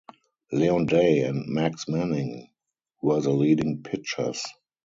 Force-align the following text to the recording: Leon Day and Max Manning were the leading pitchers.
Leon 0.51 0.87
Day 0.87 1.19
and 1.19 1.45
Max 1.45 1.87
Manning 1.87 2.47
were 3.03 3.21
the 3.21 3.29
leading 3.29 3.83
pitchers. 3.83 4.43